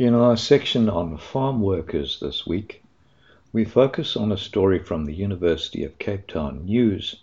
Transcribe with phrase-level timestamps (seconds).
[0.00, 2.82] In our section on farm workers this week,
[3.52, 7.16] we focus on a story from the University of Cape Town News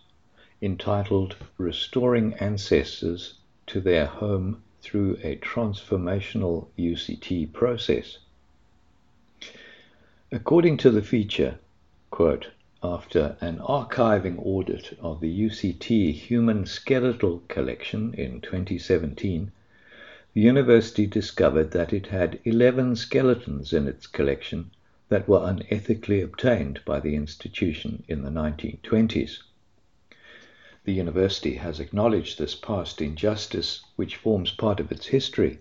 [0.62, 3.34] entitled Restoring Ancestors
[3.66, 8.20] to Their Home Through a Transformational UCT Process.
[10.32, 11.58] According to the feature,
[12.12, 12.50] quote,
[12.84, 19.52] after an archiving audit of the UCT Human Skeletal Collection in 2017,
[20.38, 24.70] the university discovered that it had 11 skeletons in its collection
[25.10, 29.40] that were unethically obtained by the institution in the 1920s.
[30.84, 35.58] The university has acknowledged this past injustice, which forms part of its history.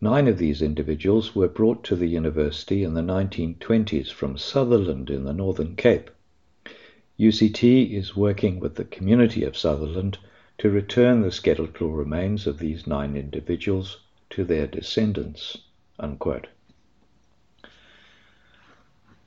[0.00, 5.22] Nine of these individuals were brought to the university in the 1920s from Sutherland in
[5.22, 6.10] the Northern Cape.
[7.20, 10.18] UCT is working with the community of Sutherland
[10.60, 15.56] to return the skeletal remains of these nine individuals to their descendants.
[15.98, 16.48] Unquote.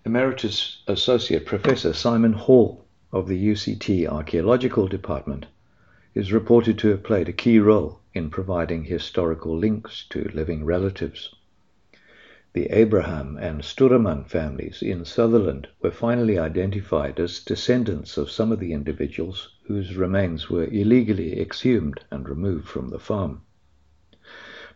[0.06, 5.48] Emeritus Associate Professor Simon Hall of the UCT Archaeological Department
[6.14, 11.34] is reported to have played a key role in providing historical links to living relatives.
[12.54, 18.60] The Abraham and Sturman families in Sutherland were finally identified as descendants of some of
[18.60, 23.42] the individuals whose remains were illegally exhumed and removed from the farm.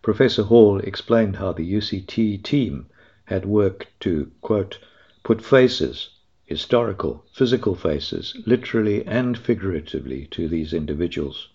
[0.02, 2.88] Professor Hall explained how the UCT team
[3.26, 4.80] had worked to, quote,
[5.22, 6.10] put faces,
[6.46, 11.50] historical, physical faces, literally and figuratively, to these individuals.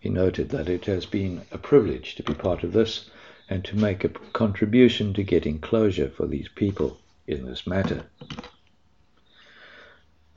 [0.00, 3.08] He noted that it has been a privilege to be part of this
[3.52, 8.02] and to make a contribution to getting closure for these people in this matter.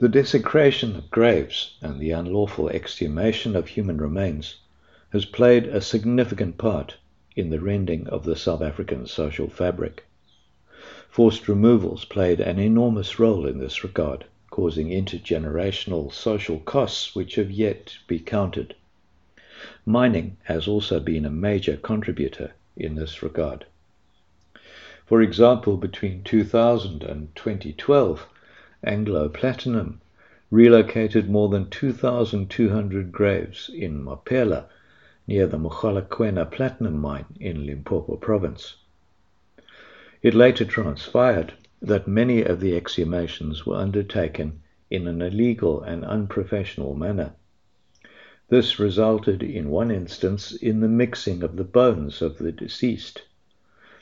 [0.00, 4.56] The desecration of graves and the unlawful exhumation of human remains
[5.14, 6.96] has played a significant part
[7.34, 10.04] in the rending of the South African social fabric.
[11.08, 17.50] Forced removals played an enormous role in this regard, causing intergenerational social costs which have
[17.50, 18.74] yet to be counted.
[19.86, 23.66] Mining has also been a major contributor in this regard.
[25.06, 28.28] For example, between 2000 and 2012,
[28.84, 30.00] Anglo Platinum
[30.50, 34.66] relocated more than 2,200 graves in Mapela,
[35.26, 38.76] near the Mogalakwena platinum mine in Limpopo province.
[40.22, 44.60] It later transpired that many of the exhumations were undertaken
[44.90, 47.34] in an illegal and unprofessional manner.
[48.48, 53.22] This resulted in one instance in the mixing of the bones of the deceased.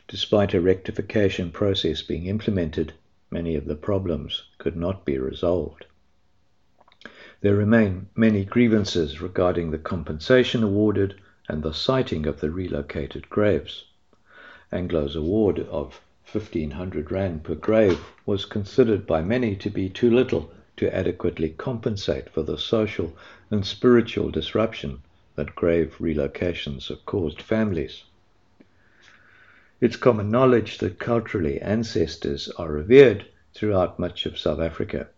[0.06, 2.92] Despite a rectification process being implemented,
[3.30, 5.86] many of the problems could not be resolved.
[7.40, 11.14] There remain many grievances regarding the compensation awarded
[11.48, 13.86] and the siting of the relocated graves.
[14.70, 20.52] Anglo's award of 1500 Rand per grave was considered by many to be too little
[20.76, 23.16] to adequately compensate for the social
[23.50, 25.00] and spiritual disruption
[25.36, 28.04] that grave relocations have caused families.
[29.80, 35.08] It's common knowledge that culturally ancestors are revered throughout much of South Africa.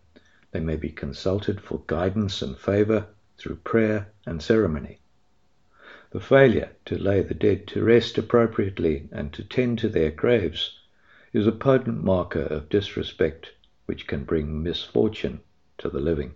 [0.51, 3.07] They may be consulted for guidance and favor
[3.37, 4.99] through prayer and ceremony.
[6.11, 10.79] The failure to lay the dead to rest appropriately and to tend to their graves
[11.33, 13.51] is a potent marker of disrespect
[13.85, 15.41] which can bring misfortune
[15.79, 16.33] to the living.